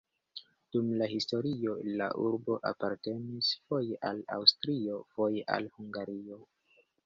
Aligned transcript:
Dum 0.75 0.87
la 1.01 1.07
historio 1.11 1.75
la 1.99 2.07
urbo 2.23 2.57
apartenis 2.71 3.53
foje 3.69 4.01
al 4.13 4.25
Aŭstrio, 4.41 4.99
foje 5.15 5.49
al 5.59 5.73
Hungario. 5.79 6.45